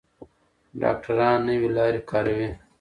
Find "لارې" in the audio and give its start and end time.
1.77-2.01